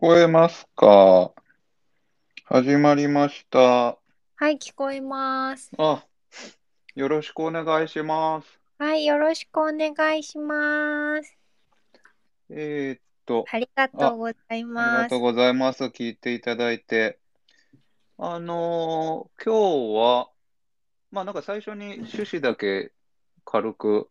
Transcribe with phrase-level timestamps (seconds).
[0.00, 1.32] こえますか？
[2.44, 3.58] 始まりました。
[3.58, 3.98] は
[4.48, 5.72] い、聞こえます。
[5.76, 6.04] あ、
[6.94, 8.60] よろしくお願いします。
[8.78, 11.36] はい、よろしくお願いします。
[12.48, 15.18] えーっと、ありがとうございありますがとう。
[15.18, 15.82] ございます。
[15.86, 17.18] 聞いていただいて。
[18.18, 20.28] あのー今日は、
[21.10, 22.92] まあなんか最初に趣旨だけ
[23.44, 24.08] 軽く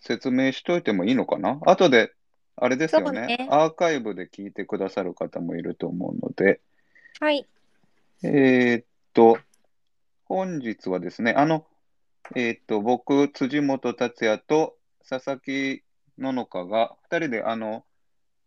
[0.00, 1.58] 説明しといてもいいのかな？
[1.64, 2.12] 後で、
[2.56, 3.26] あれですよね。
[3.26, 6.60] ねアーカイブで聞いてくださる方もいると思うので、
[7.20, 7.46] はい、
[8.22, 9.38] えーっと、
[10.24, 11.66] 本日はですね、あの、
[12.36, 14.76] えーっと、僕、辻元達也と
[15.08, 15.82] 佐々木
[16.18, 17.84] ののかが、二人で、あの、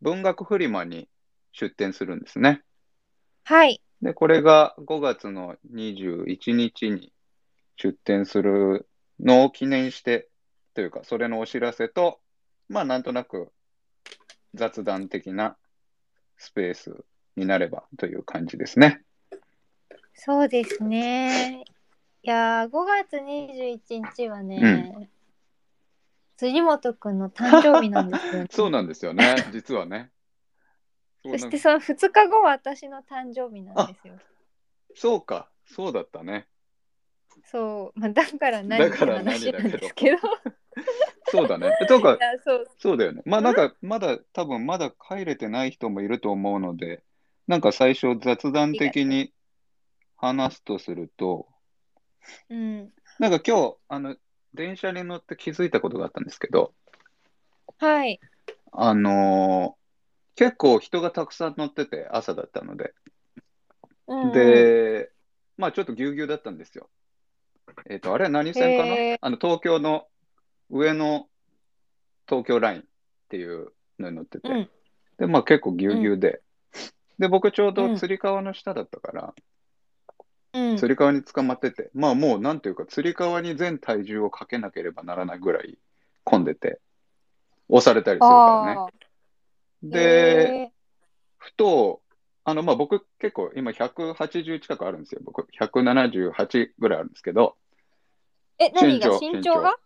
[0.02, 1.10] 文学フリマに
[1.52, 2.62] 出展するんですね。
[3.44, 7.12] はい、で、これが5月の21日に
[7.78, 8.88] 出展する
[9.20, 10.30] のを記念して、
[10.74, 12.20] というか、それのお知らせと、
[12.70, 13.52] まあ、なんとなく
[14.54, 15.58] 雑談的な
[16.38, 17.04] スペース
[17.36, 19.04] になればという感じですね。
[20.14, 21.64] そうですね。
[22.22, 25.10] いやー、5月21日はね、
[26.38, 28.48] 辻元くんの誕生日なんですよね。
[28.52, 30.12] そうなんですよね、実はね。
[31.24, 34.20] そしてその2日後は私の誕生日なんですよ。
[34.96, 36.48] そうか、そうだったね。
[37.46, 40.18] そう、まあ、だから何って話なんですけど。
[41.38, 41.76] いそうだね。
[41.88, 43.22] とか、 や、そう、そうだよね。
[43.26, 47.04] まあなんか、まだ、多分まだ帰れてない人もいると思うので、
[47.48, 49.34] なんか最初雑談的に
[50.18, 51.48] 話すとすると、
[52.50, 52.94] うん。
[53.20, 54.16] なんか今日、あの、
[54.54, 56.74] 電車に乗って気づいたことがあったんですけど、
[57.80, 58.20] はい、
[58.72, 59.84] あのー
[60.36, 62.94] 結構人がたくさん乗ってて、朝だったので、
[64.08, 65.12] うんうん、で、
[65.58, 66.90] まあちょっとぎゅうぎゅうだったんですよ。
[67.90, 68.96] えっと、あれは何線かな？
[69.22, 70.08] あの、東京の
[70.74, 71.28] 上の
[72.28, 72.84] 東京ラインっ
[73.30, 74.70] ていうのに乗ってて、うん。
[75.20, 76.42] で、まあ結構ぎゅうぎゅうで、
[77.20, 77.96] で、僕ちょうどうん。
[77.96, 79.34] つり革の下だったから、
[80.54, 85.78] うん、つり革に捕まってて、まあもうなんていうか、つり革に全体重をかけなければならないぐらい
[86.24, 86.80] 混んでて、
[87.70, 88.92] 押されたりするからね。
[89.84, 90.00] で、
[90.66, 90.72] へ
[91.38, 92.02] ふと、
[92.46, 95.22] あの、まあ、僕結構今180近くあるんですよ。
[95.24, 99.20] 僕178ぐらいあるんですけど、ーえ、何が？
[99.20, 99.78] 身長が？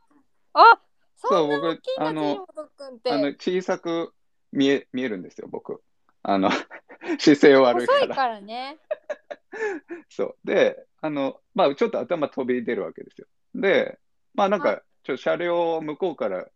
[0.59, 0.79] あ
[1.16, 3.12] そそんなう僕大きいんだ、あのって。
[3.12, 4.13] あの小さく
[4.51, 5.81] 見え、見えるんですよ、僕。
[6.23, 6.50] あの、
[7.19, 8.78] 姿勢悪いかいからね。
[10.09, 10.38] そう。
[10.44, 13.28] で、あの、まあ、ちょっと頭飛び出るわけですよ。
[13.56, 14.00] で、
[14.34, 16.47] まあ、なんはか、ちょっと車両を向こうから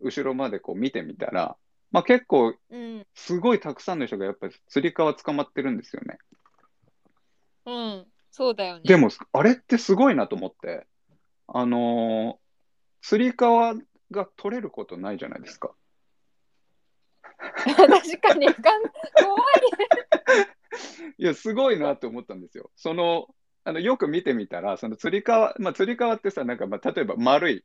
[0.00, 1.56] 後ろまでこう見てみたら、
[1.90, 3.06] まあ、結構うん。
[3.14, 6.18] すごいたくさんの人がやっぱりつり革捕まってるんですよね。
[7.64, 8.06] うん。
[8.30, 8.82] そうだよね。
[8.84, 10.86] でも、あれってすごいなと思って、
[11.48, 12.45] あのー、
[13.06, 13.76] つり革
[14.10, 15.76] が取れることないじゃないですか。
[17.38, 17.76] 確
[18.20, 21.14] かに、怖い。
[21.16, 22.72] いや、すごいなと思ったんですよ。
[22.74, 27.64] その、あのよく見てみたら、そのつり革、まあ、つり革ってさ、なんか、まあ、例えば丸い、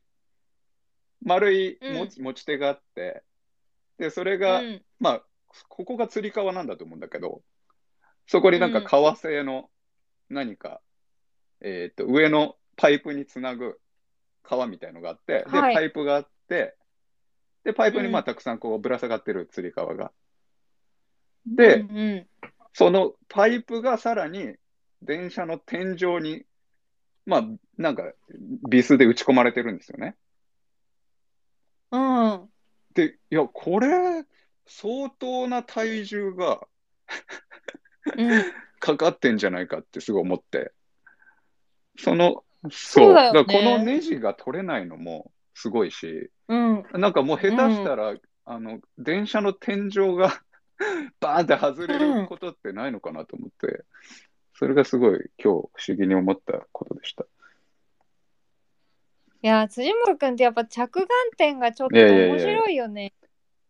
[1.24, 3.24] 丸い持ち,、持ち手があって、
[3.98, 4.84] で、それが、うん。
[5.00, 5.24] まあ、
[5.68, 7.42] ここがつり革なんだと思うんだけど、
[8.28, 9.70] そこになんかうん革製の
[10.28, 10.80] 何か、
[11.60, 13.80] えーっと、上のパイプにつなぐ
[14.42, 16.76] 革みたいのがあって、で、はいパイプがあって、
[17.64, 20.12] で、パイプにまあうんたくさんこうぶら下がってるつり革が。
[21.46, 22.26] で、うんうん
[22.74, 24.54] そのパイプがさらに
[25.02, 26.44] 電車の天井に、
[27.26, 27.44] まあ、
[27.76, 28.12] なんか
[28.66, 30.16] ビスで打ち込まれてるんですよね。
[31.90, 32.48] うん。
[32.94, 34.24] で、いや、これ、
[34.66, 36.66] 相当な体重が
[38.16, 38.44] うん。
[38.80, 40.72] かかってんじゃないかってすごい思って。
[41.98, 43.14] その、そう。
[43.14, 46.84] だよねこのネジが取れないのもすごいし、うん。
[46.92, 48.14] なんかもう下手したら、
[48.44, 50.42] あの、電車の天井が
[51.20, 53.84] バーンって外れることってないのかなと思って、
[54.54, 57.24] それがすごい今日不思議に思ったことでした。
[59.44, 63.12] いや、辻本くんってやっぱ着眼点がちょっといやいやいや面白いよね。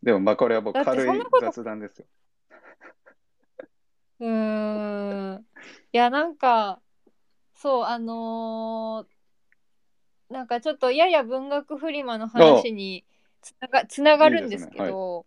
[0.02, 2.06] でもまあこれはもうだって軽い雑談ですよ。
[4.20, 5.46] うーん。
[5.92, 6.80] いや、なんか、
[7.62, 13.04] そう、あのーなんかちょっとやや文学フリマの話に
[13.42, 15.26] つながつながるんですけいいですど、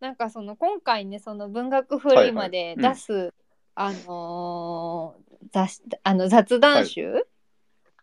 [0.00, 3.32] なんかその今回ね、その文学フリマで出す、
[3.74, 7.26] あのー雑誌あの雑談集、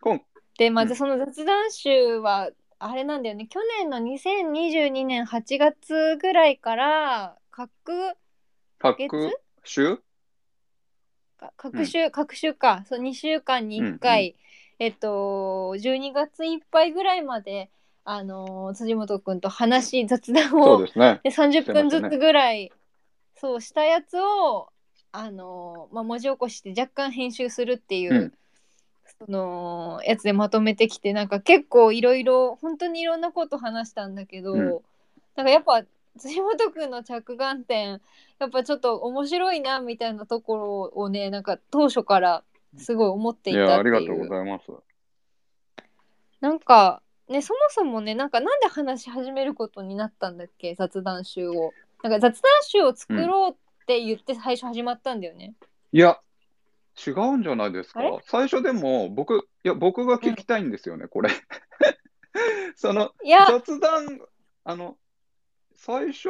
[0.00, 0.22] こん
[0.58, 0.96] で、まずうん。
[0.96, 8.16] その雑談集は、あれなんだよね、去年の2022年8月ぐらいから、各
[8.78, 9.38] 各月？
[9.64, 10.02] 週
[11.46, 14.34] か各週、各週かそう2週間に1回、
[14.78, 17.70] えっと12月いっぱいぐらいまで
[18.04, 21.20] あのー辻元くんと話雑談そうをですね。
[21.24, 22.70] で30分ずつぐらい
[23.34, 24.68] そうしたやつを
[25.12, 28.32] あのーまあ、文字起こしして若干編集するっていう、うん。
[29.26, 34.80] そのやつでまとめてきてなんか結構いろいろ本当にいろんなこと話したんだけど、うん。
[35.36, 35.84] なんかやっぱ
[36.18, 38.00] 辻本くんの着眼点
[38.38, 42.44] やっぱちょっと面白いなみたいなところをねなんか当初から
[42.76, 44.28] すごい思っていいや、たっていありがとうごう。
[44.28, 44.64] ざいます。
[46.40, 50.74] なんかねそもそもねなんかなんで話し始めることになったんだっけ？
[50.74, 51.72] 雑談集を。
[52.02, 53.54] なんか雑談集を作ろうっ
[53.86, 55.54] て言って最初始まったんだよね。
[55.92, 56.20] いや、
[57.06, 58.00] 違うんじゃないですか。
[58.24, 61.30] 最初でも、僕、いや、僕が聞きたいんですよね、これ。
[62.76, 64.20] その、いや雑談、
[64.64, 64.96] あの、
[65.76, 66.28] 最初、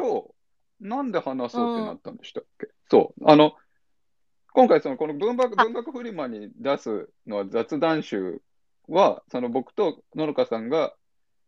[0.81, 3.55] なんで話そうってなったんでしたっけ、そう、あの、
[4.53, 8.41] 今回、その、この文学、あ文学フリマに出すのは雑談集
[8.89, 10.95] は、その僕と野々花さんが、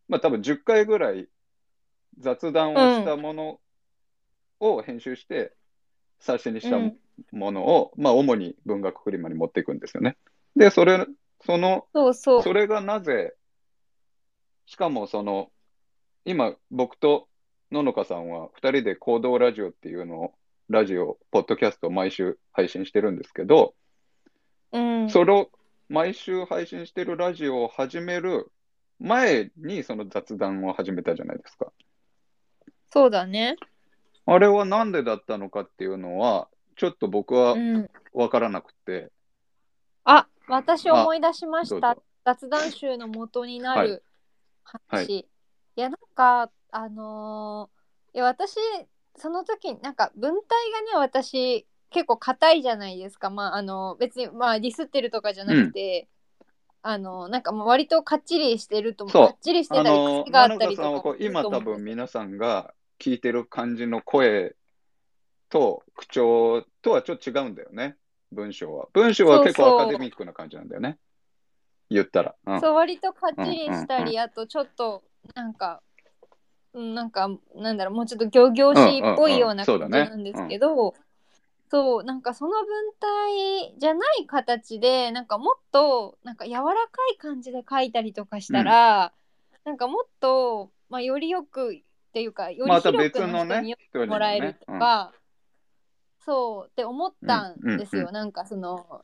[0.07, 1.27] まあ多分10回ぐらい
[2.19, 3.59] 雑談をしたもの
[4.59, 5.53] を編集して、
[6.19, 6.97] 冊子にしたうん
[7.31, 10.17] ものを、まあ主に文学フリマに持っていくんですよね。
[10.55, 11.05] で、それ、
[11.45, 12.43] その、そうそう。
[12.43, 13.33] それがなぜ、
[14.65, 15.49] しかもその、
[16.25, 17.26] 今、僕と
[17.71, 20.33] 野々花さんは2人で行動ラジオっていうのを、
[20.69, 23.73] ラジオ、ポッドキャストを毎週配信してるんですけど、
[24.71, 25.49] うん、それを
[25.89, 28.51] 毎週配信してるラジオを始める
[28.99, 31.71] 前にその雑談を始めたじゃないですか。
[32.91, 33.55] そうだね。
[34.25, 37.89] あれはなんでだったのかっていうのは、ちょっと僕はうん。
[38.13, 39.11] 分からなくて、
[40.03, 41.97] あ、私思い出しました。
[42.25, 44.03] 雑談集の元になる
[44.63, 44.79] 話。
[44.87, 45.25] はいい、
[45.75, 47.77] や、なんか、あのー
[48.13, 48.55] いや、私、
[49.15, 53.29] その時、なんか、文体がね、私、結構硬いじゃないですか。
[53.29, 56.07] まあ、あの、別に、まあ、ディスってるとかじゃなくて、
[56.81, 64.55] あの、なんかもう割とかっちりしてるとかっちりしてたり、癖があったりとかさんはこう今多分皆さんが聞いてる感じの声
[65.49, 67.97] と口調とはちょっと違うんだよね、
[68.31, 68.87] 文章は。
[68.93, 70.97] 文章は結構アカデミックな感じなんだよね。
[71.89, 72.35] 言ったら。
[72.45, 75.03] うんそう割とかっちりしたり、うんうんあとちょっと
[75.35, 75.81] なんか、
[76.73, 80.93] うん、なんかなんだろうもうちょっと仰々しいっぽいようなうんうんうん感じなんですけど、
[81.69, 86.71] そうなんかその文体じゃない形でなんかもっとなんか柔らか
[87.13, 89.11] い感じで書いたりとかしたら、
[89.65, 91.81] なんかもっと、まあ、よりよくっ
[92.13, 95.13] ていうかより広く別の人に、人にもらえるとか、
[96.25, 99.01] そうって思ったんですよ、うんうんなんかその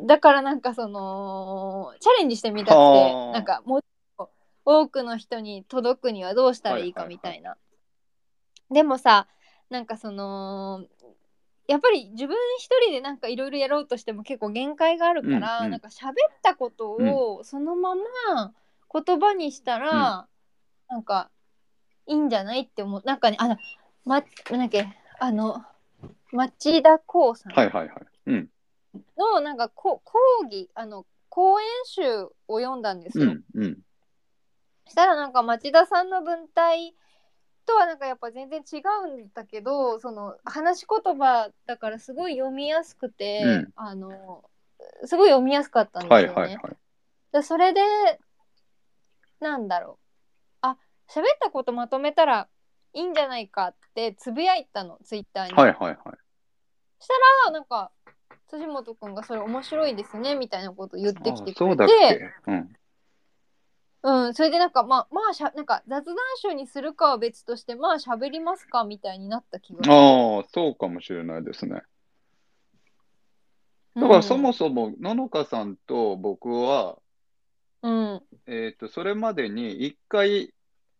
[0.00, 3.32] だからなんかそのチャレンジしてみたくてはあ。
[3.32, 3.80] なんかも
[4.66, 7.56] 多くの人に届くにはどうしたらいいかみたいな、
[8.70, 9.28] でもさ
[9.70, 10.84] なんかその
[11.68, 18.02] やっぱり自分一人でなんかいろいろやろうとしても結構限界があるから、うんうんなんか喋ったことをそのまま
[18.92, 20.26] 言葉にしたら、
[20.88, 21.30] なんか
[22.06, 23.56] いいんじゃないって思うなんかねあの、
[24.04, 24.88] ま、なんだっけ
[25.18, 25.64] あの
[26.32, 28.06] 町田光さんはいはいはい。
[28.26, 28.48] うん。
[29.16, 32.02] のなんかこ講義あの講演集
[32.48, 33.24] を読んだんですよ。
[33.24, 33.42] うん。
[33.54, 33.78] うん。
[34.96, 36.94] したらなんか町田さんの文体
[37.66, 44.42] とはなんかやっぱ全然違うんだけどその話し言葉だからすごい読みやすくて、うんあの
[45.04, 46.26] すごい読みやすかったんですよね。
[46.28, 46.76] はいはいはい。
[47.32, 47.80] でそれで
[49.40, 50.78] なんだろうあ
[51.08, 52.48] 喋ったことまとめたら
[52.94, 55.52] いいんじゃないかってつぶやいたのツイッターに。
[55.52, 55.96] はいはいはい。
[57.46, 57.90] あなんか
[58.48, 62.52] 辻本くんがそれ面白いですねみたいなこと言ってきてくれあそうだってけ？
[62.52, 62.76] うん。
[64.02, 69.94] うん、それでなんかまあまあしゃなんか雑談集にするかは別としてまあ喋りますかみたいになった気がする。
[69.94, 71.82] ああ、そうかもしれないですね。
[73.96, 76.98] だからそもそも野々花さんと僕は、
[77.82, 80.52] うん、うんえっと、それまでに一回、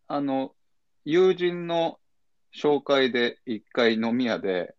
[0.09, 0.53] あの、
[1.05, 1.99] 友人の
[2.55, 4.75] 紹介で一回飲み屋で、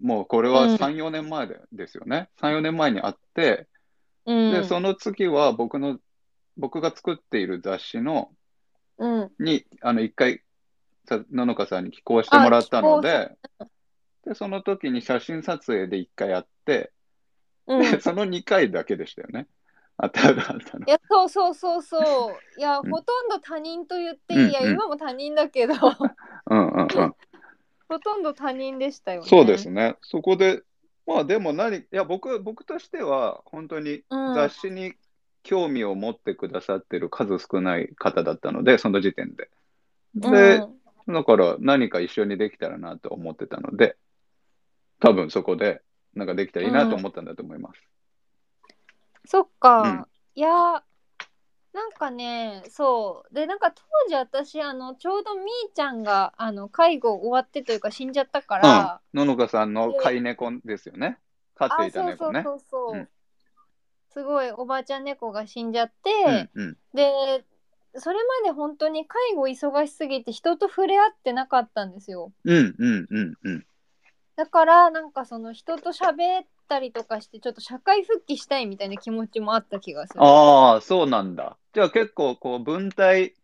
[0.00, 2.28] もうこれはうん3、4年前でですよね。
[2.40, 3.66] 3、4年前に会って、
[4.24, 5.98] うんで、その次は僕の、
[6.58, 8.30] 僕が作っている雑誌の、
[8.98, 10.42] うんに、あの、一回、
[11.08, 13.36] さ野々花さんに寄稿してもらったのあで、
[14.26, 16.92] で、その時に写真撮影で一回やって、
[17.66, 19.46] うん、いで、その2回だけでしたよね。
[19.96, 20.84] あったあったの。
[20.86, 21.98] やそうそうそうそ
[22.30, 25.74] ういや、うんほとんど他人と言っていい、うんいやうん今も他人だけど
[26.50, 27.14] うんうんうん。
[27.88, 29.28] ほとんど他人でしたよね。
[29.28, 29.96] そうですね。
[30.02, 30.62] そこで、
[31.06, 34.94] まあでも何、いや、僕、僕としては、本当にうん雑誌に
[35.48, 39.48] 興味を持ってくださってる数少ない方だったので、その時点で。
[40.14, 40.74] で、うん
[41.10, 43.96] だから何か一緒にできたらなと思ってたので、
[45.00, 45.80] 多分そこで、
[46.12, 47.80] なんかできたらいいなと思ったんだと思います。
[49.24, 50.82] そっか、うんいやなん
[51.72, 59.00] なんかねそうでなんか当時私あのちょうどみーちゃんがあの介護終わってというか死んじゃったかうんら、。
[59.14, 61.18] ののかさんの飼い猫ですよね。
[61.54, 62.42] 飼っていたあそうそう猫ね。
[62.44, 63.08] そうそう、うん
[64.12, 66.76] すごいおばあちゃん猫が死んじゃって、うんうん。
[66.94, 67.44] で
[67.94, 73.66] それまで本当に介護忙しすぎて人と触れ合ってなかったんですようんうんうんうん。
[74.36, 81.56] だからなんかその人と喋ったりとかしてちょっと社会復帰したいみたいな気持ちもあった気がするああ、そうなんだ。
[81.74, 83.34] じゃあ結構こう文体、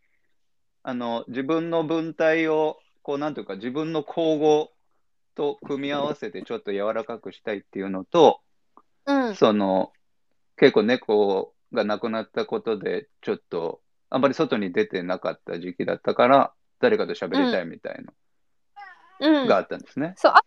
[0.85, 4.71] あの、自分の文体を、こうなんていうか自分の口語
[5.35, 8.40] と組み合わせてちょっと柔らかくしたいっていうのと、
[9.06, 9.92] うんその、
[10.56, 13.80] 結構猫が亡くなったことで、ちょっと、
[14.11, 18.04] あんまり外に出てなかった時期だったから、誰かと喋りたいみたい
[19.20, 19.42] うん。
[19.42, 20.14] のがあったんですね。
[20.16, 20.42] そうあ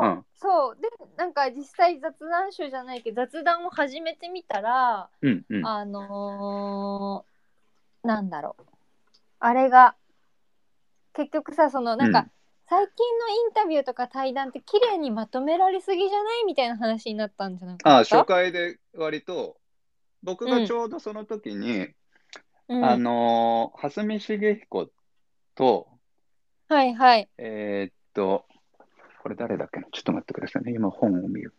[0.00, 0.24] と、うん。
[0.34, 0.76] そう。
[0.80, 5.66] でなんか実際雑談集じゃないけど雑談を始めてみたら、うんうん。
[5.66, 8.62] あのーなんだろう。
[9.38, 9.94] あれが
[11.14, 12.30] 結局さそのなんか、うん
[12.72, 18.16] 最近のインタビューとか対談って綺麗にまとめられすぎじゃないみたいな話になったんじゃなかああ、った？
[18.16, 19.58] 初回で割と、
[20.22, 21.88] 僕がちょうどその時に、
[22.70, 22.82] うん。
[22.82, 24.88] あのー、蓮見茂彦
[25.54, 25.86] と、
[26.70, 27.28] はいはい。
[27.36, 28.46] えーっと、
[29.22, 29.88] これ誰だっけな？
[29.92, 30.72] ちょっと待ってくださいね。
[30.72, 31.52] 今本を見る。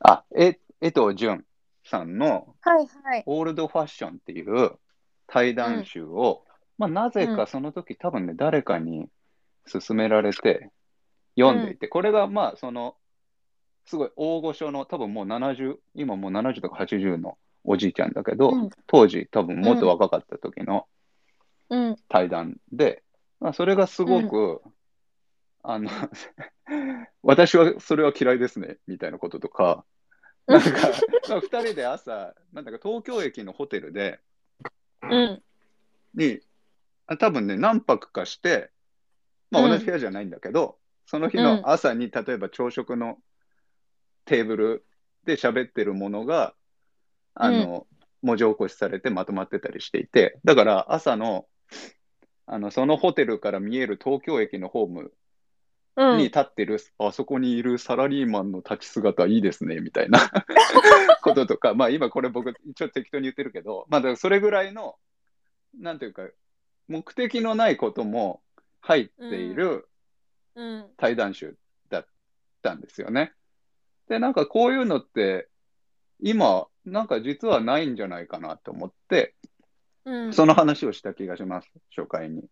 [0.00, 1.42] あ、え、江藤淳
[1.86, 3.22] さんのはいはい。
[3.24, 4.72] オールドファッションっていう
[5.26, 6.44] 対談集を、
[6.76, 9.08] まあ、なぜかその時、多分ね、誰かに
[9.70, 10.70] 勧められて
[11.38, 12.96] 読んでいて、これがまあ、その、
[13.86, 18.70] すごい大御所の、多分もう70、今もう70とか80のおじいちゃんだけど、うん。
[18.86, 20.86] 当時多分もっと若かった時の
[21.70, 21.96] うん。
[22.08, 23.02] 対談で、
[23.40, 24.62] まあ、それがすごく、
[25.62, 25.90] あの、
[27.22, 29.84] 私はそれは嫌いですね、みたいなこととか、
[30.46, 30.68] なんか、
[31.28, 34.20] まあ二人で朝、なんだか東京駅のホテルで、
[35.02, 35.42] うん。
[36.14, 36.40] に、
[37.06, 38.70] あ多分ね、何泊かして、
[39.52, 39.70] まあうん。
[39.70, 41.44] 同じ部屋じゃないんだけど、その日うん。
[41.44, 43.18] の朝に、例えば朝食の
[44.24, 44.86] テーブル
[45.24, 46.54] で喋ってるものが、
[47.34, 47.86] あの、
[48.22, 51.46] 文字起こしされてまとまってたりしていて、だから朝の、
[52.46, 55.12] あの、そのホテルから見える東京駅のホーム
[55.94, 56.16] うん。
[56.16, 60.20] に立ってる、あそこにいるサラリーマンの立ち姿いいですね、みたいな
[61.22, 64.96] こととか、まあ今これ僕一応適当に言ってるけど、まあだからそれぐらいの、
[65.78, 66.26] なんていうか、
[66.88, 68.42] 目的のないことも
[68.82, 69.88] 入っている
[70.54, 71.56] うん対談集
[71.88, 72.06] だっ
[72.60, 73.32] たんですよね。
[74.08, 75.48] で、なんかこういうのって、
[76.20, 79.34] 今、なんか実はないんじゃないかなと思って、
[80.04, 82.44] うんその話をした気がします、初回に。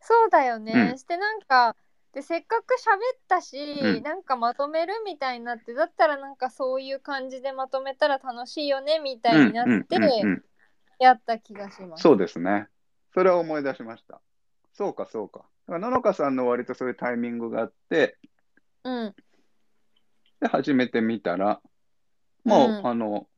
[0.00, 1.76] そうだよね、うんしてなんか
[2.12, 9.96] でせっかく喋ったし、うんなんかまとめるみたいになってだったらなんかそういう感じでまとめたら楽しいよねみたいになって
[10.98, 12.02] やった気がします。
[12.02, 12.66] そうですね。
[13.14, 14.20] それは思い出しました。
[14.72, 15.40] そうか、そうか。
[15.40, 18.18] だから、ののかさんの割とそういうタイミングがあって、
[18.84, 19.14] うん
[20.40, 21.60] で、始めてみたら、
[22.44, 23.28] もう、うんあの、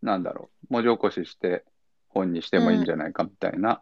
[0.00, 1.64] なんだろう、文字起こしして
[2.08, 3.80] 本にしてもいいんじゃないかみたいな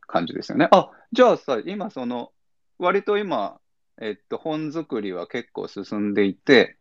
[0.00, 0.68] 感じですよね。
[0.70, 2.32] あ、じゃあさ、今その、
[2.78, 3.60] 割と今、
[4.00, 6.78] えっと、本作りは結構進んでいて、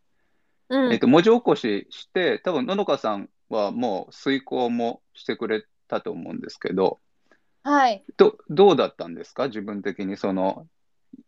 [0.70, 7.00] うんえっと、文字起こしして、多分ののかさんはもう遂行もしてくれたと思うんですけど、
[7.70, 8.04] はい。
[8.18, 9.46] どどうだったんですか？
[9.46, 10.66] 自分的にその、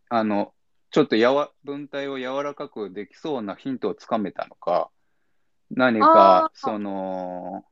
[0.09, 0.55] あの、
[0.89, 4.89] ちょっとやわ文体を柔らかくできそうなヒントをつかめたのか、
[5.69, 6.57] 何あか、ー。
[6.59, 7.63] その、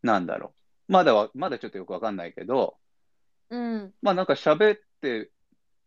[0.00, 0.54] なんだろ
[0.88, 0.92] う。
[0.92, 2.76] まだは、まだちょっとよくわかんないけど、
[3.50, 3.92] うん。
[4.00, 5.32] まあなんか喋って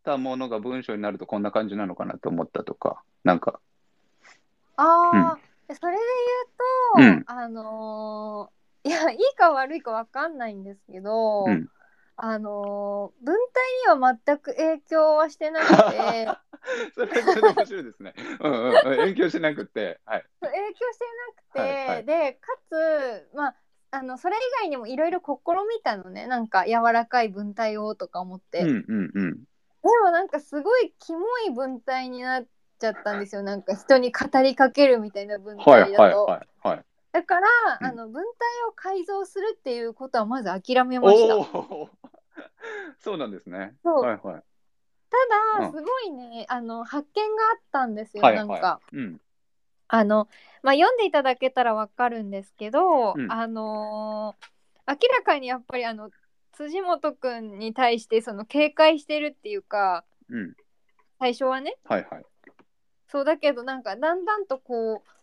[0.03, 3.61] たものが文章になるとこんな感じなのかなと思ったとか、なんか、
[4.75, 5.39] ああ、
[5.73, 6.03] それで
[6.97, 7.37] 言うと、うん。
[7.39, 8.55] あのー
[8.87, 11.67] いやいいか悪いかわかんないんですけど、うん
[12.17, 13.35] あのー文
[13.87, 16.27] 体には全く影響はしてなくて。
[16.95, 18.13] それそれで面白いですね。
[18.39, 20.25] うんうんうん、影響しなくて、はい。
[20.41, 22.05] 影響してなくて、はいはい。
[22.05, 23.55] でかつまあ
[23.91, 25.33] あのそれ以外にもいろいろ試
[25.69, 26.27] みたのね。
[26.27, 29.43] なんか柔らかい文体をとか思って、うんでうんうん。
[29.83, 32.45] もなんかすごいキモい文体になっ
[32.79, 33.43] ちゃったんですよ。
[33.43, 36.85] なんか人に語りかけるみたいな文はい体だと、はいはいはい。
[37.11, 37.47] だから、
[37.81, 37.87] うん。
[37.87, 38.29] あの文体
[38.69, 41.37] を改造するっていうことはまず諦めました。
[41.37, 41.89] おお、
[42.99, 43.75] そうなんですね。
[43.83, 44.43] はいはい。
[45.09, 48.95] たうんだすごいねあの発見があったんですよ、はいなんか、はい。
[48.95, 49.21] うん。
[49.87, 50.27] あの、
[50.63, 54.45] まあ、読んでいただけたらわかるんですけど、うんあのー
[54.87, 56.11] 明らかにやっぱりあの
[56.51, 60.55] 辻元くんに対してその警戒してるっていうかうん。
[61.17, 62.23] 最初はねはいはい。
[63.07, 65.15] そうだけどなんかだんだんとこう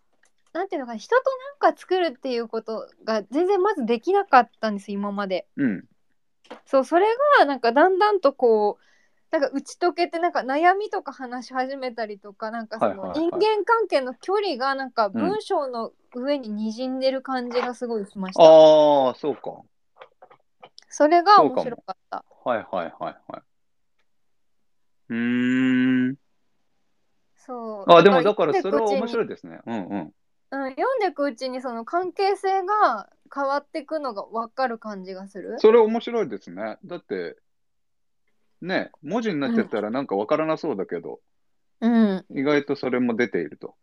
[0.52, 1.22] なんていうのかな人と
[1.62, 5.46] なんか作るっていうことが全然まずできなかったんです今まで。
[5.56, 5.84] うん。
[6.66, 7.06] そうそれ
[7.38, 8.82] がなんかだんだんとこう
[9.30, 18.44] なんか打ち解けてなんか悩みとか話し始めたりとかなんかその人間関係の距離がなんかうん文章の上に滲んでる感じがすごいしました。
[18.44, 19.62] ああ、そうか。
[20.88, 22.25] それが面白かった。
[22.44, 23.42] はいはいはいはい。
[25.08, 26.16] うーん。
[27.37, 27.92] そう。
[27.92, 29.08] あ、でもだからそれは面い。
[29.08, 29.61] 白いですね。
[29.66, 30.14] うんうん。
[30.50, 35.56] うん、読んでいくうちにその関係性が変わっていくのが分かる感じがする？
[35.58, 36.78] それ面白いですね。
[36.84, 37.36] だって、
[38.60, 41.20] ね、文字になっちゃったらなんかわからなそうだけど、
[41.80, 42.24] うん。
[42.30, 43.74] 意外とそれも出ていると。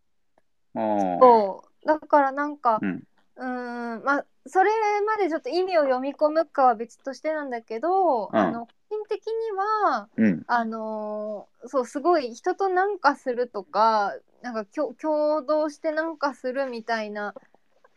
[0.74, 1.88] そう。
[1.88, 3.04] だからなんか、うん。
[3.36, 4.70] うーんまあそれ
[5.06, 10.44] までちょっと意味を読み込むかは別としてなんだけど、うんあの個人的にはうん。
[10.48, 17.36] あのーそうすごい人となんかするとかなんか共共同してなんかするみたいな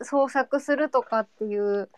[0.05, 1.89] 創作するとかっていう、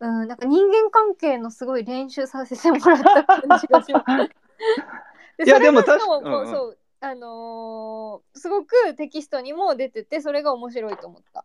[0.00, 5.44] うん、なんか人間関係のすごい練習させてもらった感じがします。
[5.44, 11.44] いやでも確かうんうんそうあのーすごくテキストにも出ててそれが面白いと思った。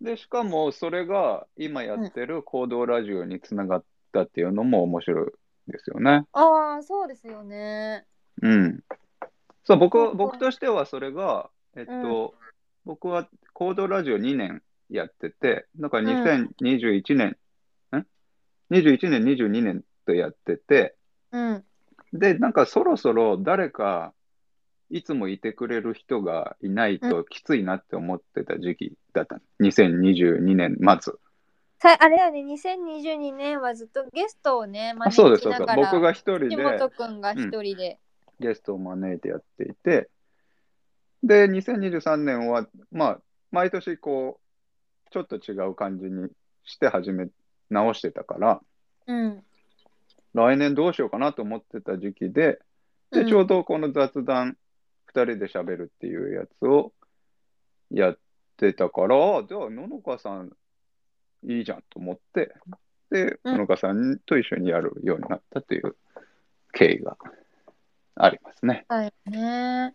[0.00, 5.32] で、しかもそれが今やってる行動ラジオにつながったっていうのも面白い
[5.66, 6.24] ですよね。
[6.32, 8.06] ああそうですよね。
[8.42, 8.80] うん。
[9.64, 12.34] そう、僕僕としてはそれが、えっと、
[12.84, 17.36] 僕は行動ラジオ2年やってて、だから2021年、
[17.92, 18.06] ん
[18.70, 20.94] ?21 年、22年とやってて、
[21.32, 21.64] うん
[22.12, 24.14] で、なんかそろそろ誰か、
[24.90, 29.40] いつもいてくれる人がいないときついなって思ってた時期だった。
[29.60, 31.12] 2022年末。
[31.80, 35.92] さあれだよね2022年はずっとゲストをねあそうです、招きながらそうです。
[35.92, 37.98] 僕が一人岸で本くんが一人で。
[38.40, 40.08] ゲストを招いてやっていて、
[41.22, 44.47] で、2023年は、まあ、毎年こう、
[45.10, 46.28] ちょっと違う感じに
[46.64, 47.28] して始め、
[47.70, 48.60] 直してたから、
[49.06, 49.44] うん。
[50.34, 52.60] 来年どうしようかなと思ってた時期で、
[53.10, 54.56] で、ちょうどこの雑談、
[55.14, 56.92] 2人で喋るっていうやつを
[57.90, 58.18] やっ
[58.56, 60.52] てたから、じゃあ、ののかさん
[61.44, 62.54] いいじゃんと思って、
[63.10, 65.96] で、うんののかさんと一緒にやるようになったという
[66.72, 67.16] 経緯が
[68.16, 68.84] ありますね。
[68.88, 69.94] だよね。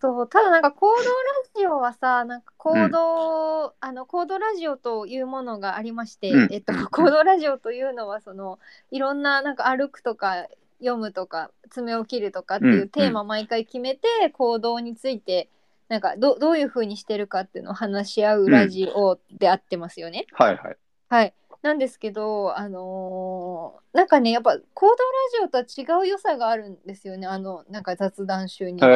[0.00, 1.06] そうただなんか行動ラ
[1.54, 8.58] ジオはさなんか行動、あの行動ラジオというものがありまして、うんえっとうん行動ラジオというのはその
[8.90, 10.46] いろんななんか歩くとか
[10.78, 15.48] 読むとか爪を切るとかっていうテーマ毎回決めて、行動について
[15.88, 20.26] なんかどどういうふうにしてるかっていうのを話し合うラジオであってますよね。
[20.32, 20.76] はいはい。
[21.10, 21.34] はい。
[21.62, 24.96] なんですけど、あのーなんかね、やっぱ行動ラ
[25.40, 28.88] ジオとは違う良さがあるんですよね、あの、なんか雑談集には。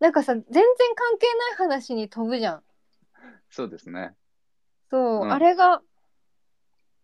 [0.00, 0.62] なんかさ、全然
[0.94, 2.62] 関係ない話に飛ぶじゃん。
[3.50, 4.14] そうですね。
[4.90, 5.82] そう、うんあれが、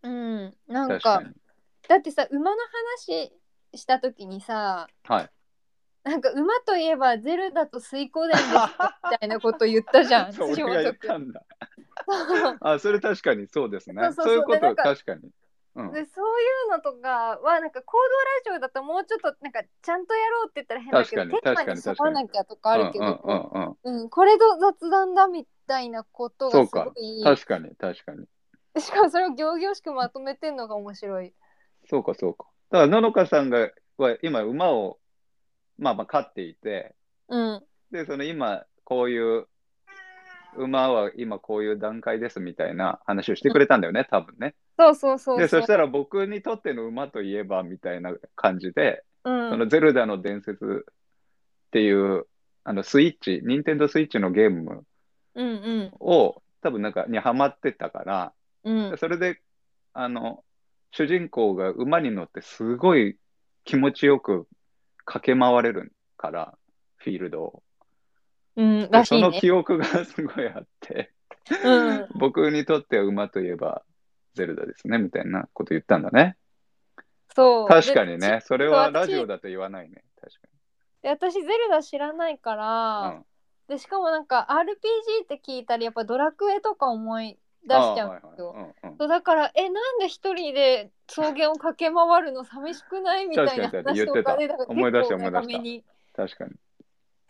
[0.03, 1.35] うん、なんか、確かに。
[1.89, 2.57] だってさ、馬の
[3.07, 3.33] 話
[3.75, 5.31] した時にさ、はい。
[6.05, 10.93] なんか馬といえばゼルダと水光伝ですみたいなこと言ったじゃん、 そう、辻俺が言。
[10.93, 11.45] ったんだ。
[12.61, 14.03] あ、それ確かにそうですね。
[14.07, 15.31] そうそうそうそういうことでなんか確かに。
[15.75, 15.93] うん。
[15.93, 17.99] でそういうのとかはなんか行
[18.45, 23.17] 動ラジオだともうちょっとなんかちゃんとやろうって言ったら変だけどテーマに沿わなきゃとかあるけど、
[24.11, 28.27] これぞ雑談だみたいなことがすそうかごい確かに、確かに。
[28.81, 31.35] しかもそれを行々しくまとめてんのが面白い。
[31.89, 32.47] そうか、そうか。
[32.71, 34.99] だから、ののかさんが、は今、馬を、
[35.79, 36.95] まあまあ、飼っていて、
[37.29, 39.47] うんで、その今、こういう、
[40.57, 44.55] 馬は今こういう段階ですみたいな話をしてくれたんだよね、多分ね。
[44.79, 45.61] そうそうそうで、そ。
[45.61, 52.27] したら僕にとっての馬といえばみたいな感じで、うんそのゼルダの伝説っていう、
[52.65, 54.85] あのスイッチ、任天堂スイッチのゲーム
[55.35, 55.53] うんう
[55.85, 58.33] んを多分なんかにハマってたから、
[58.65, 59.41] うんそれで、
[59.95, 60.45] あの、
[60.91, 63.17] 主人公が馬に乗ってすごい
[63.65, 64.47] 気持ちよく
[65.05, 66.59] 駆け回れるから、
[66.97, 67.63] フィールドを。
[68.57, 69.41] うんでそのらしいね。
[69.41, 71.13] 記憶がすごいあって、
[71.65, 72.09] うん。
[72.15, 73.83] 僕にとっては馬といえば
[74.35, 76.37] ゼルダですね、みたいなこと言ったんだね。
[77.35, 77.69] そう。
[77.69, 80.05] 確かにね、それは私ラジオだと言わないね。
[80.21, 80.33] 確
[81.03, 83.25] で私ゼルダ知らないから、か
[83.69, 83.77] に。
[83.77, 93.27] でしかもなんか RPG って聞いたらやっぱドラクエとか思い出しちゃうんでだからえなんで一人で草原を駆け回るの寂しくない？
[93.27, 95.85] みたいな話とかでだから思い出した思いに。
[96.15, 96.53] 確かに。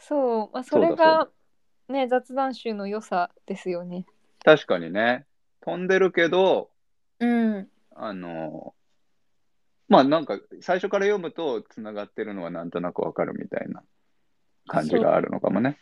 [0.02, 1.28] そう、まあ、それが
[1.88, 4.04] ね雑談集の良さですよね。
[4.44, 5.26] 確かにね。
[5.60, 6.70] 飛んでるけど、
[7.20, 8.74] うんあの、
[9.88, 13.82] まあなんか最初から読むとつながってるのはなんとなくわかるみたいな
[14.66, 15.78] 感じがあるのかもね。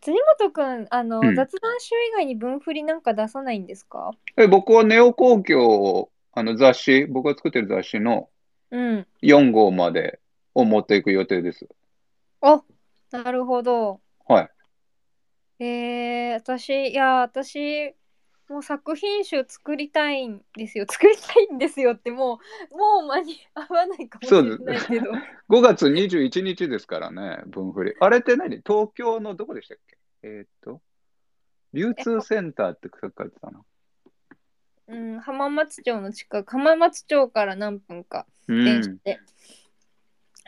[0.00, 4.12] 辻本くん、あの、うん雑談集以外に文振りなんか出さないんですか？
[4.36, 8.28] え僕はネオ公共、あの雑誌、僕が作ってる雑誌の
[8.70, 9.06] うん。
[9.22, 10.20] 4号まで
[10.54, 11.68] を持っていく予定です。
[12.40, 12.62] あ、
[13.10, 14.00] なるほど。
[14.26, 14.48] は
[15.60, 15.64] い。
[15.64, 17.94] えー、私、いや、私、
[18.48, 20.86] もう作品集作りたいんですよ。
[20.90, 22.40] 作りたいんですよって、も
[22.72, 25.12] う、もう間に合わないかもしれないけど。
[25.48, 27.94] 5 月21日ですからね、文振り。
[28.00, 28.62] あれって何？
[28.66, 29.98] 東京のどこでしたっけ？
[30.22, 30.80] えーっと、
[31.74, 33.64] 流通センターって書かれてたな。
[34.88, 38.64] うん、浜松町の近く、浜松町から何分かうん。
[38.64, 39.20] 電車で。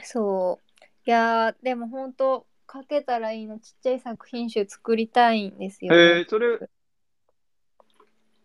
[0.02, 0.69] そう。
[1.06, 3.58] いやー、でも本当書けたらいいの。
[3.58, 6.20] ちっちゃい作品集作りたいんですよ、ね。
[6.20, 6.58] えー、それ、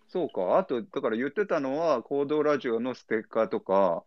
[0.07, 0.57] そうか。
[0.57, 4.03] あと、だから言ってたのは、行動ラジオのステッカーとか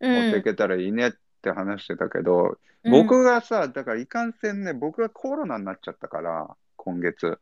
[0.00, 1.12] 持っていけたらいいねっ
[1.42, 7.38] て話してたけど、うん、僕がさ、だからいかんせんね、僕がコロナになっちゃったから、今月。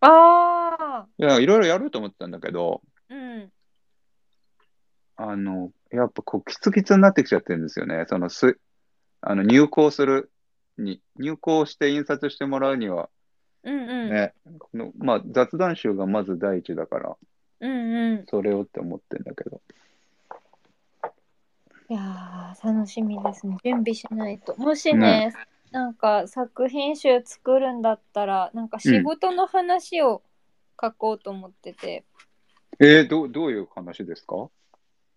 [0.00, 3.50] ああ、いや、いろいろやると思ってたんだけど、うん。
[5.16, 8.04] あの、やっぱこう、キツキツになってきちゃってるんですよね。
[8.08, 8.58] そのす、
[9.22, 10.30] あの、入稿する
[10.78, 13.08] に、入稿して印刷してもらうには、
[13.62, 14.10] うんうん。
[14.10, 14.34] ね、
[14.98, 17.16] まあ、雑談集がまず第一だから、
[17.60, 18.26] うんうん。
[18.28, 19.60] それをって思ってんだけど。
[21.88, 23.56] いやー、楽しみですね。
[23.64, 24.56] 準備しないと。
[24.56, 25.32] もしね、
[25.70, 30.22] なんか作品集作るんだったら、なんか仕事の話を
[30.80, 32.04] 書こうと思ってて。
[32.80, 34.48] えー、どう、どういう話ですか？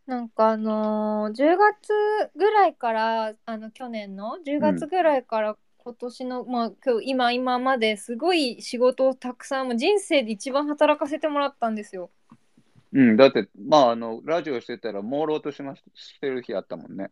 [0.08, 1.92] なんかあのー10月
[2.36, 12.12] ぐらいからあの去年の10月ぐらいから今年の、まあ今日今今まですごい仕事をたくさんもう人生で一番働かせてもらったんですよ。
[12.94, 15.84] うん、だって、まあ、あの、ラジオしてたら、朦朧としまし
[16.22, 17.12] てる日あったもんね。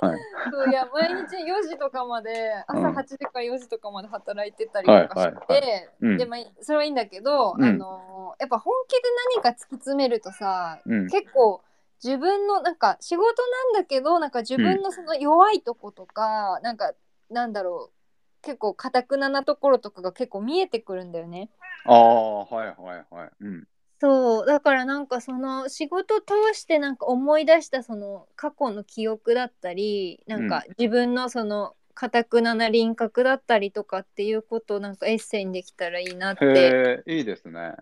[0.00, 0.18] はい。
[0.50, 9.00] そういや毎日4時とかまで朝うん8時から4時とかまで働いてたりとかして、はいはいはうんでまあそれはいいんだけど、うんあのーやっぱ本気で
[9.40, 11.62] 何か突き詰めるとさ、うん結構
[12.04, 16.92] 自分のなんか仕事なんだけどなんか自分のその弱いとことか、なんか
[17.30, 21.48] なんだろう結構かたくななところとかが結構見えてくるんだよね。
[21.86, 23.30] ああ、はいはいはい。
[23.40, 23.68] うん。
[23.98, 37.72] そうだからなんかその仕事通してなんか思い出したその過去の記憶だったりなんか自分のそのかたくなな輪郭だったりとかっていうことをなんかエッセイにできたらいいなってへえ、いいですね。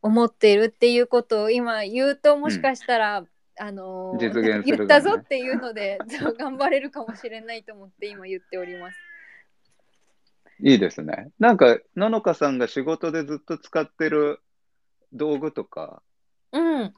[0.00, 3.24] 思っているっていうことを今言うともしかしたら、
[3.58, 8.98] あのー実現する 言ったぞっていうので そう頑張れるかもしれないと思って今言っております。
[10.60, 11.30] いいですね。
[11.38, 14.40] なんか、ののかさんが仕事でずっと使ってる
[15.12, 16.02] 道具とか
[16.52, 16.94] うん。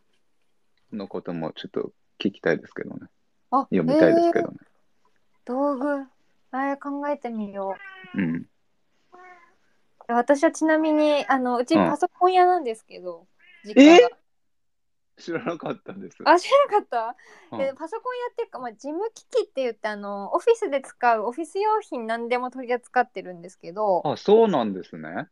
[0.92, 3.06] のこともちょっと聞きたいですけどね。
[3.50, 4.58] あ読みたいですけえーどね。
[5.44, 5.88] 道具
[6.52, 7.76] えー考えてみよ
[8.14, 8.20] う。
[8.20, 8.46] うん。
[10.08, 13.26] 私はちなみにあのうちうんパソコン屋なんですけど、
[13.64, 14.10] 実家が。
[15.16, 16.16] 知らなかったです。
[16.24, 17.16] あ知らなかった、
[17.52, 25.28] うんえパソコン屋っていうか、まあ、事務機器って言ってあのオフィスで使うオフィス用品何でも取り扱ってるんですけどあ、そうなんですね。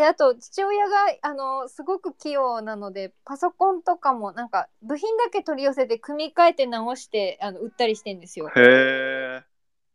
[0.00, 8.48] であと父親があのすごく器用なのでパソコンとかもなんか部品だけ取り寄せて組み替えて直してあの売ったりしてんですよ。
[8.48, 9.42] へえ。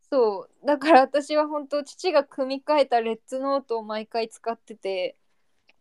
[0.08, 5.16] そうだから私は本当父が組み替えたレッツノートを毎回使ってて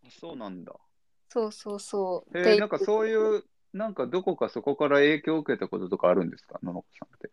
[0.09, 0.73] そうなんだ。
[1.29, 2.35] そうそうそう。
[2.35, 7.29] へえ、でなんかそういう、なんかどこかそこから影響を受けたこととかあるんですか、ののかさんって。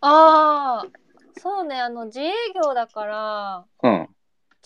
[0.00, 0.86] ああ
[1.38, 4.05] そうねあの自営業だからうん。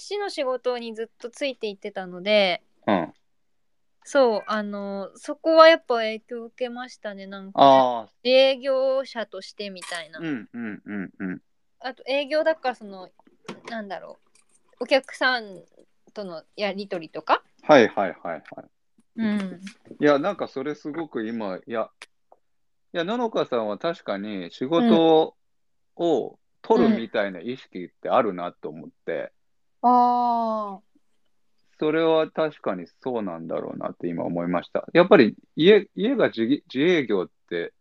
[0.00, 3.12] 父の仕事にずっとついていってたのでうん。
[4.02, 7.26] そうあのそこはやっぱ影響を受けましたね。
[7.26, 11.42] なんかああ、自営業者としてみたいな、うんうんうんうん。
[11.80, 13.10] あと営業だからその
[13.68, 14.84] なんだろう。
[14.84, 15.62] お客さん
[16.14, 17.42] とのやり取りとか？
[17.62, 18.42] はいはいはいはい。
[19.16, 19.60] うん。
[20.00, 21.90] いや、なんかそれすごく今、いや、
[22.94, 25.36] いや、ののかさんは確かに仕事
[25.96, 29.32] を取るみたいな意識ってあるなと思って、
[29.82, 30.80] ああ
[31.78, 34.86] それは確かにそうなんだろうなって今思いました。
[34.92, 37.72] やっぱり家家が自自営業って、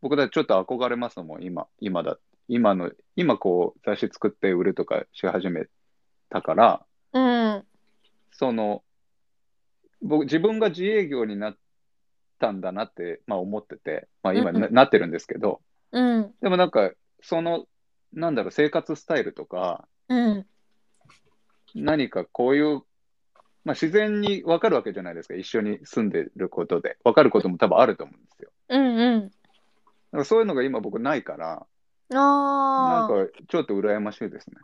[0.00, 2.18] 僕だちょっと憧れますもん、今、今だ。
[2.46, 5.66] 今の、今こう雑誌作って売るとかし始め
[6.30, 7.64] たから、うん。
[8.30, 8.84] その、
[10.00, 11.56] 僕、自分が自営業になっ
[12.38, 15.60] たんだなって、まあ思ってて、まあ今な,、うなってるんですけど、
[15.90, 16.34] うん。
[16.40, 17.66] でもなんか、その、
[18.12, 20.46] なんだろう、生活スタイルとか、うん
[21.74, 22.82] 何かこういう、
[23.64, 26.96] まあ自然にわかるわけじゃないですか、一緒に住んでることで。
[27.04, 28.50] わかることも多分あると思うんですよ。
[28.68, 31.66] うんうんだからそういうのが今僕ないから、
[32.12, 34.56] ああ、なんかちょっと羨ましいですね。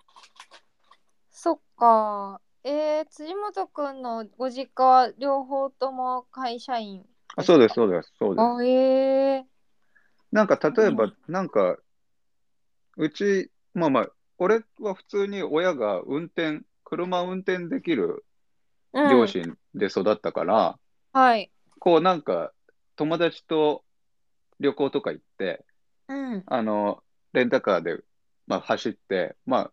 [1.31, 2.41] そっか。
[2.65, 7.05] えー、辻元くんのご実家は両方とも会社員
[7.37, 8.43] あそうです、そうです、そうです。
[8.43, 9.45] あ、えー、
[10.33, 11.77] なんか例えばう、なんか、
[12.97, 18.25] うち、まあまあ、俺は普通に親が運転、車運転できる
[18.93, 20.79] うん、両親で育ったから、
[21.13, 21.51] はい。
[21.81, 22.53] こうなんか
[22.95, 23.85] 友達と
[24.61, 25.65] 旅行とか行って、
[26.09, 26.43] うん。
[26.47, 27.99] あの、レンタカーで、
[28.47, 29.73] まあ、走って、まあ、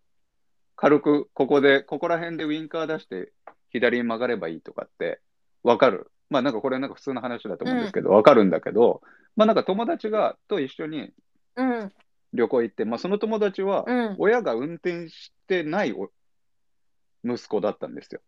[0.75, 3.31] 軽くここで、ここら辺でウインカー出して
[3.69, 5.21] 左に曲がればいいとかって
[5.61, 6.11] わかる。
[6.29, 9.01] まあなんかこれなんか普通の話だと思うんですけど、わかるんだけど、
[9.35, 11.11] まあなんか友達がと一緒に
[11.55, 11.93] うん。
[12.33, 14.15] 旅行行って、まあその友達はうん。
[14.17, 16.09] 親が運転してないお
[17.23, 18.21] 息子だったんですよ。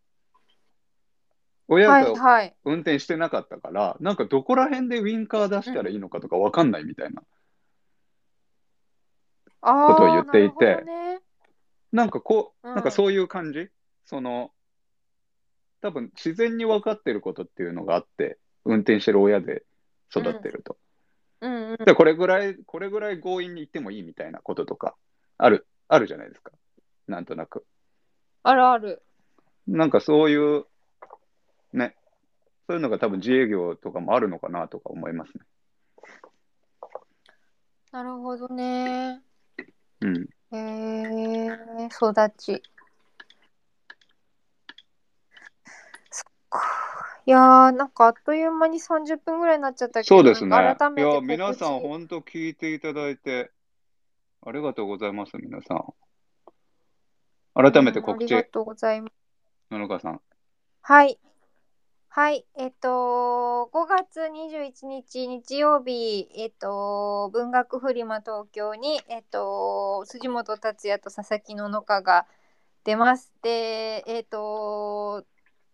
[1.67, 2.03] 親はい。
[2.03, 2.55] がはい。
[2.63, 7.23] 運転してなかったから、なんかどこら辺でウインカー出したらいいのかとかわかんないみたいな。
[9.61, 11.19] あことを言っていてね
[11.91, 13.69] なんかこう、うんなんかそういう感じ？
[14.05, 14.51] その、
[15.81, 19.63] 多分自然に分かってることっていうのがあって、運転してる親で
[20.15, 20.77] 育ってると。
[21.41, 21.77] うんうん。
[21.85, 24.95] で、これぐらい、これぐらい強引に言ってもいいみたいなこととか、
[25.37, 26.51] ある、あるじゃないですか。
[27.07, 27.65] なんとなく。
[28.47, 29.01] あるある。
[29.67, 30.65] なんかそういう、
[31.73, 31.95] ね、
[32.67, 35.43] そういうのが多分自営業とかもあるのかなとか思いますね。
[37.91, 39.23] なるほどね。
[40.01, 40.29] うん。
[40.51, 42.61] へえー、育ち。
[46.11, 46.61] そっか。
[47.25, 50.51] いやー、なんかあっという間に30分ぐらいになっちゃったけど、そうですね。
[50.51, 53.49] 改めていや、皆さん本当聞いていただいて、
[54.45, 55.93] ありがとうございます、皆さん。
[57.55, 59.13] 改めて告知うんありが、とうございます。
[59.71, 60.21] 野中さん。
[60.81, 61.17] はい。
[62.09, 62.45] はい。
[62.57, 72.27] えっと、5月21日日曜日、えっと、文学フリマ東京に、えっと、辻本達也と佐々木ののかが
[72.83, 73.33] 出ます。
[73.41, 75.25] で、えっと、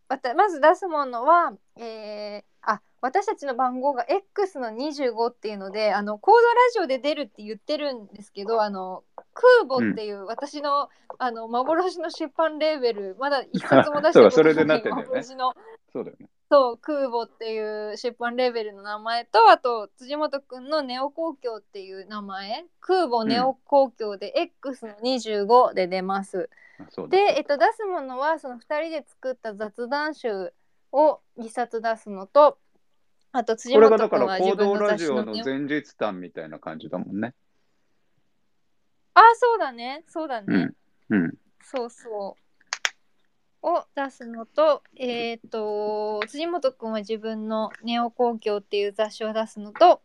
[0.08, 9.04] またまず出すものは、えーあ私たちの番号が X の25っていうのであのコードラジオで出るって言ってるんですけどあの
[9.34, 15.24] 空母っていう私の,、あの幻の出版レーベルまだ一冊も出した そうことそれでなないってんだよね。
[15.24, 16.30] そうだよね。
[16.50, 22.66] そう空母っていう出版レーベルの名前とあと辻本くんのネオ公共っていう名前。
[22.82, 26.50] 空母ネオ公共で X の25で出ます。
[26.98, 30.54] うだで、えっと、出すものはその2人で作った雑談集
[30.92, 32.58] を2冊出すのと
[33.32, 37.34] あと辻これがだから行自分の動ラジオの前日談みたいな感じだもんね。
[39.14, 40.72] あそうだねそうだね、
[41.10, 41.24] うん。
[41.24, 41.34] うん。
[41.64, 42.36] そうそ
[43.64, 50.02] うを出すのとえっ、と辻本君は自分のネオ公共っていう雑誌を出すのと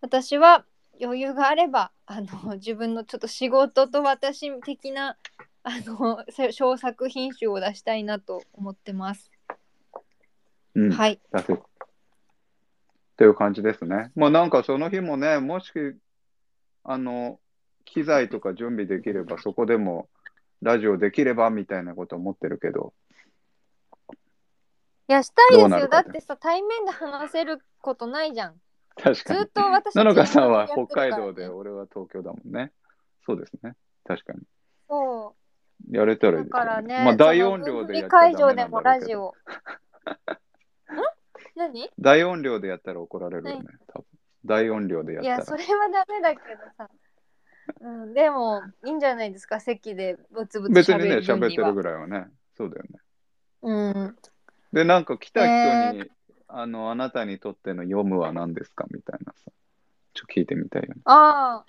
[0.00, 0.64] 私は
[1.00, 5.16] 余裕があればあの自分のちょっと仕事と私的な
[5.62, 9.30] あの小作品集を出したいなと思ってます。
[10.78, 10.90] うん。
[10.92, 11.20] はい。
[11.32, 11.56] 出せっ
[13.16, 14.12] ていう感じですね。
[14.14, 15.72] まあなんかその日もね、もし、
[16.84, 17.40] あの、
[17.84, 20.08] 機材とか準備できれば、そこでも
[20.62, 22.92] ラジオできればみたいなこと思ってるけど、
[25.08, 28.60] いやしたいですよだってさ対面で話せることないじゃん
[28.94, 29.48] 確かにずっ。
[29.48, 32.72] と私 野中さんは北海道で、俺は東京だもんね。
[33.24, 33.74] そうですね。
[34.04, 34.40] 確かに。
[34.88, 35.34] そ
[35.90, 36.66] うやれたらいいだですよね。
[36.66, 39.06] からね、まあ大音量でやっちゃダメ会場でもなんだろうけど。
[39.06, 39.34] ラジオ。
[41.66, 41.90] ん何？
[41.98, 43.68] 大音量でやったら怒られるよね。
[43.88, 44.06] 多分
[44.44, 45.44] 大音量でやったら。
[45.44, 46.88] それはダメだけどさ。
[47.80, 52.26] うん、でも、いいんじゃないですか、席でブツブツ別にね、喋ってるぐらいはね。
[52.56, 52.98] そうだよね。
[53.62, 54.16] うん。
[54.72, 56.10] で、なんか来た人に、え
[56.48, 59.50] あの、あなたにとっての読むは何ですかみたいなさ。
[60.14, 61.00] ちょっと聞いてみたいよね。
[61.04, 61.64] あ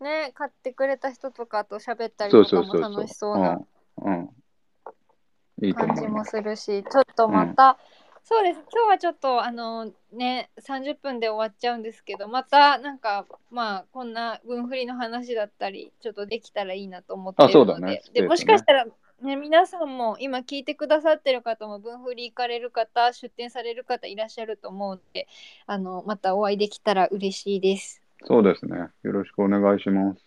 [0.00, 0.04] あ。
[0.04, 2.96] ね、買ってくれた人とかと喋ったりそうとかもそうそうそう。
[2.96, 3.60] 楽しそうな
[3.98, 4.14] うん。
[4.14, 5.66] うん。
[5.66, 6.24] いいと感じも。
[6.24, 7.78] するし、ちょっとまた、
[8.24, 18.86] そうです、今日はちょっとあのね、30分で終わっちゃうんですけど、またなんか、まあ、こんな分振りの話だったり、ちょっとできたらいいなと思ってあそうるので、だねでもしかしたら、
[19.22, 25.26] ね、皆さんも今聞いてくださってる方も分振り行かれる方、出店される方いらっしゃると思うので、
[25.66, 28.02] あのまたお会いできたら嬉しいです。
[28.24, 28.88] そうですね。
[29.02, 30.24] よろしくお願いします。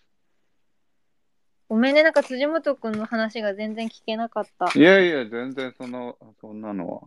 [1.68, 4.70] ごめんね、なんか辻本くんの話が全然聞けなかった。
[4.78, 7.02] いやいや、全然その、そんなのは。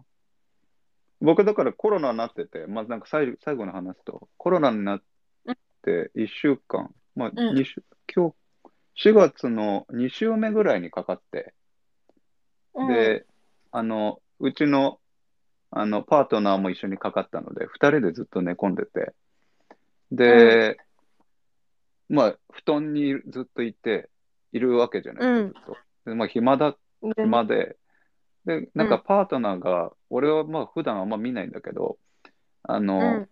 [1.21, 5.01] 僕だからコロナになってて、まずなんか最最後の話と、コロナになっ
[5.83, 8.33] て1週間、まあ、今日、
[8.95, 11.53] 4月の2週目ぐらいにかかって、
[12.73, 13.25] うん、で、
[13.71, 14.99] あの、うちの、
[15.71, 19.13] あの、パートナーも一緒にかかったので、2人でずっと寝込んでて、
[20.11, 20.77] で、
[22.07, 24.09] まあ、布団にずっといて、
[24.51, 26.09] いるわけじゃないですか、ずっと。
[26.09, 26.75] でまあ、暇だ、
[27.15, 27.75] 暇で、
[28.49, 31.99] で、なんかパートナーが、俺はまあ、普段あんま見ないんだけど、
[32.63, 33.29] あの、うん。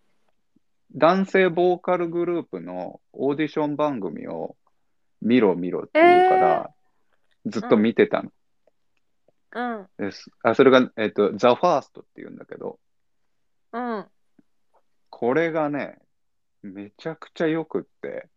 [0.96, 4.56] 男性ボーカルグループのオーディション番組を
[5.22, 6.70] 見ろ見ろって言うから、
[7.48, 8.32] ずっと見てたの。
[9.54, 9.88] うん。
[9.98, 10.30] です。
[10.44, 12.80] あそれが、えっと、ザ・ファーストっていうんだけど、
[13.74, 14.06] うん。
[15.10, 15.98] これがね、
[16.62, 18.30] めちゃくちゃよくって、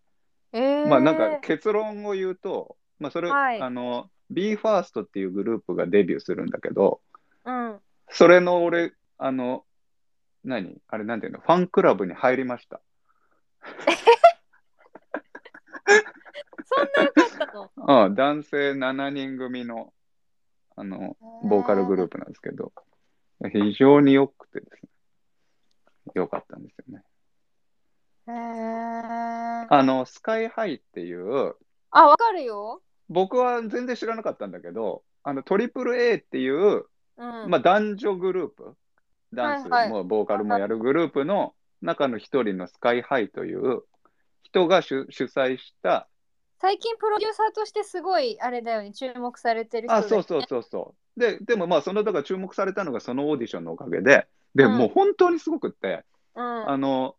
[0.52, 3.60] えー、まあなんか結論を言うと、まあそれ、はい。
[3.60, 7.00] あの、b ファーストっていうグループがデビューするんだけど、
[7.44, 7.80] うん。
[8.10, 9.64] それの俺、あの、
[10.44, 10.80] 何？
[10.88, 11.40] あれなんていうの？
[11.40, 12.80] ファンクラブに入りました。
[16.64, 17.70] そんなよかったの？
[18.06, 19.92] うん、男性7人組の、
[20.76, 22.72] あの、ボーカルグループなんですけど、
[23.52, 24.90] 非常に良くてですね、
[26.14, 27.04] 良かったんですよね。
[28.28, 29.66] へー。
[29.68, 31.56] あの、スカイハイっていう、
[31.90, 37.50] あわかるよ僕は全然知らなかったんだけど、あの、トリプル A っていう、うん。
[37.50, 38.76] まあ、男女グループ、
[39.34, 43.82] ダンスもボーカルもやるグループの中の一人のスカイハイという
[44.42, 46.08] 人が主主催した、
[46.60, 51.20] 最近プロデューサーとしてすごいあれだよね注目されてる人だあ、そうそうそうそう。
[51.20, 54.78] で、でもまあ、その、だから注目されたのがそのオーディションのおかげで、で、うん。
[54.78, 56.04] もう本当にすごくって、
[56.36, 56.70] うん。
[56.70, 57.16] あの、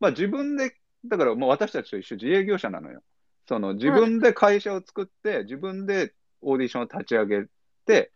[0.00, 0.76] まあ、自分で、
[1.06, 3.02] だからもう私たちと一緒自営業者なのよ。
[3.50, 7.46] その自分で会社を作って、自分でオーディションを立ち上げ
[7.84, 8.12] て、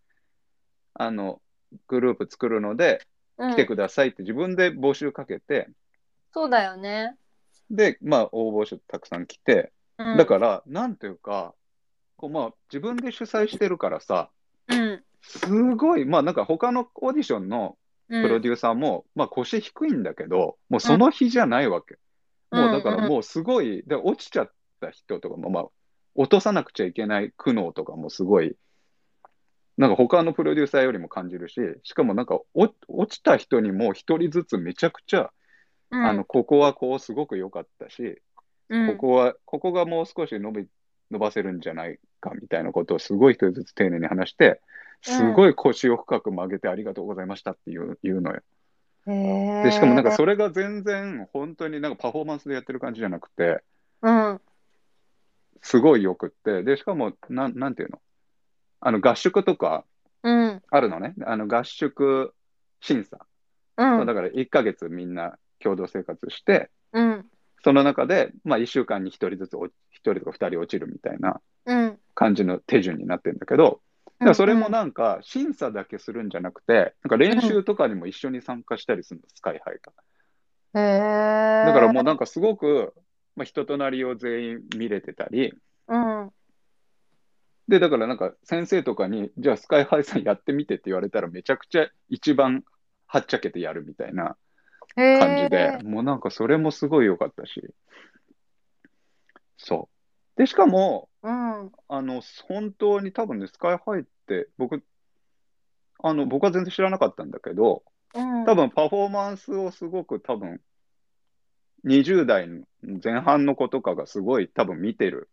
[0.94, 1.42] あの、
[1.88, 3.04] グループ作るので、
[3.36, 3.50] うん。
[3.50, 5.68] 来てくださいって自分で募集かけて、
[6.32, 7.16] そうだよね、
[7.68, 11.52] で、まあ、応募者たくさん来て、うん、だから、なんていうか、
[12.16, 14.30] こうまあ、自分で主催してるからさ、
[14.68, 15.02] うん。
[15.20, 17.76] すごい、まあ、なんか他のオーディションの
[18.08, 18.22] うん。
[18.22, 21.98] プロデューサーも、まあ、腰低いんだけど、もうその日じゃないわけ。
[22.52, 25.64] もうだからもうすごい、で落ちちゃった人とかも、まあ、
[26.14, 28.56] 落とさなくちゃいけない苦悩とかもすごい、
[29.76, 35.32] なんか他のプロデューサーよりも感じるし、しかもなんかお落ちた人にも一人ずつめちゃくちゃ、
[35.90, 36.06] うん。
[36.06, 38.22] あの、ここはこうすごく良かったし、
[38.68, 38.96] うん。
[38.96, 40.66] ここは、ここがもう少し伸び、
[41.10, 44.60] 伸ばせるんじゃないかみたいなことをすごい一人ずつ丁寧に話して、
[45.02, 48.42] すごい腰を深く曲げてありがとうございましたっていう言うのよ。
[49.06, 53.62] で、しかもなんかそれが全然本当になんかパフォーマンスでやってる感じじゃなくて、
[54.02, 54.40] うん
[55.64, 57.98] すごいよくって、で、しかも、なん、なんていうの？
[58.80, 59.84] あの合宿とか
[60.22, 60.62] うん。
[60.70, 61.14] あるのね。
[61.24, 62.34] あの合宿
[62.80, 63.26] 審査。
[63.78, 64.06] うん。
[64.06, 67.26] だから1ヶ月みんな共同生活して、うん。
[67.62, 69.70] その中で、まあ1週間に1人ずつお、1
[70.02, 71.98] 人とか2人落ちるみたいなうん。
[72.14, 73.80] 感じの手順になってるんだけど、
[74.18, 79.92] だからそれもなんか審査だけするんじゃなくて、なんか練習とかにも一緒に参加したりするの、スカイハイが。
[80.80, 82.92] へえだからもうなんかすごく、
[83.36, 85.54] まあ、人となりを全員見れてたり、
[85.88, 86.30] うん。
[87.68, 92.64] で、だからなんか先生とかに、じゃあスカイハイさんやってみてって言われたらめちゃくちゃ一番
[93.06, 94.36] はっちゃけてやるみたいな
[94.94, 97.62] 感じで、もうなんかそれもすごい良かったし。
[99.56, 99.88] そ
[100.36, 100.38] う。
[100.38, 101.72] で、しかも、うん。
[101.88, 104.82] あの、本当に多分ね、スカイハイって僕、
[106.02, 107.82] あの、僕は全然知らなかったんだけど、
[108.14, 108.44] うん。
[108.44, 110.60] 多分パフォーマンスをすごく多分、
[111.84, 112.64] 20代の
[113.02, 115.28] 前半の子とかがすごい多分見てる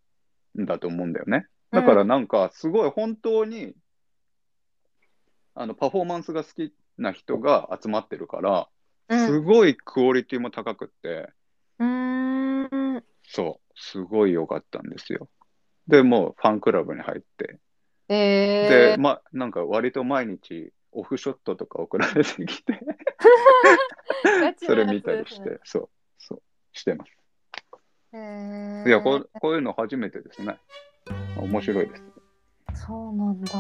[0.60, 1.48] んだと思うんだよね。
[1.72, 3.74] だからなんかすごい本当に、
[5.56, 8.68] あのパフォーマンスが好きな人が集まってるから、
[9.10, 9.26] うん。
[9.26, 11.30] すごいクオリティも高くって、
[11.80, 13.04] うーん。
[13.24, 15.30] そう、すごい良かったんですよ。
[15.88, 17.60] で、もうファンクラブに入って、
[18.08, 22.80] で、へえま、なんか割と毎日オフショットとか送られてきて、
[24.66, 25.60] それ見たりして。
[25.64, 25.90] そう、
[26.74, 27.12] してます。
[28.88, 30.58] いやこう、こういうの初めてですね。
[31.38, 32.04] 面白いです。
[32.86, 33.58] そうなんだ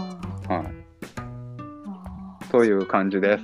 [0.49, 2.51] はい。
[2.51, 3.43] という感じです。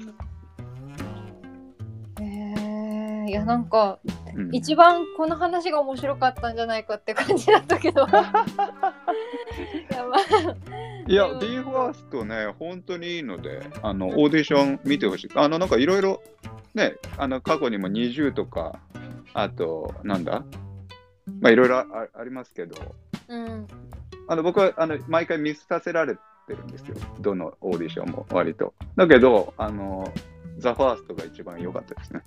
[2.22, 4.00] へえいやなんか
[4.36, 15.30] うん、一番この話が面白かったんじゃないかって感じだったけどい やまあいや、でも b ファーストね、本当にいいので、あの、オーディション見てほしい。
[15.36, 16.22] あの、なんかいろいろ、
[16.76, 18.80] ね、あの、過去にも20とか、
[19.38, 20.44] あと、なんだ？
[21.42, 22.76] まあ、いろいろあありますけど、
[23.28, 23.68] うん
[24.28, 26.96] あの、僕は、あの、毎回見させられてるんですよ。
[27.20, 28.74] どのオーディションも、割と。
[28.96, 30.12] だけど、あの、
[30.58, 32.24] ザ・ファーストが一番良かったですね。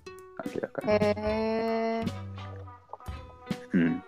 [0.54, 0.92] 明らかに。
[0.92, 2.04] へえ
[3.72, 4.02] うん。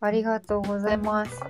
[0.00, 1.42] ありがとうございます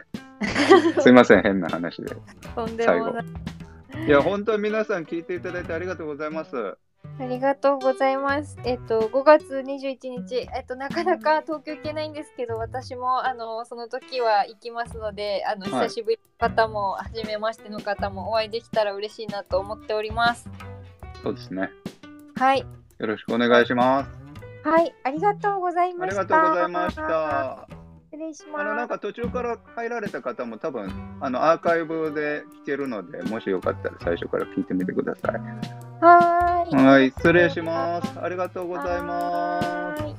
[1.00, 2.14] すいません、変な話で。
[2.54, 6.76] とんでもないいや、本当に皆さん聞いていただいてありがとうございます。
[7.20, 8.56] ありがとうございます。
[8.64, 20.48] えっと5月21日、えっとなかなか東京行けないんですけど、私もあのその時は行きますので、あのはい久しぶりの方も初めましての方もお会いできたら嬉しいなと思っております。
[21.22, 21.70] そうですね。
[22.36, 24.10] はい、よろしくお願いします。
[24.68, 26.22] はい、ありがとうございあました。
[26.22, 27.68] りがとうございました。
[28.12, 28.88] 失礼しあのなんます。
[28.88, 35.87] か途中から入られた方も多分あのアーカイブで聞けるので、もしよかったら最初から聞いてみてください。
[36.00, 36.84] はーい。
[36.84, 38.18] はい、失礼します。
[38.20, 40.17] ありがとうございます。